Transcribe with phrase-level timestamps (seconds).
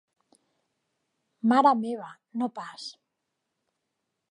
[1.51, 2.09] Mare meva,
[2.43, 2.89] no pas.